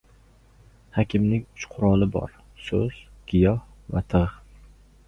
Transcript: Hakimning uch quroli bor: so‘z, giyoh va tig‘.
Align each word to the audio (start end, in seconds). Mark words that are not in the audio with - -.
Hakimning 0.97 1.43
uch 1.57 1.67
quroli 1.75 2.09
bor: 2.17 2.35
so‘z, 2.71 3.07
giyoh 3.35 3.65
va 3.95 4.07
tig‘. 4.17 4.39